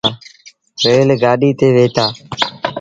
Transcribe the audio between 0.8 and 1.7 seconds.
ريل گآڏيٚ تي